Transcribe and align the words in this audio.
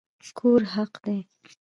کور 0.37 0.61
حق 0.73 0.91
دی 1.03 1.17